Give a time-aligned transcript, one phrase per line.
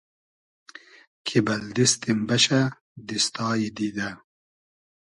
[1.25, 2.61] کی بئل دیستیم بئشۂ
[3.07, 4.09] دیستای دیدۂ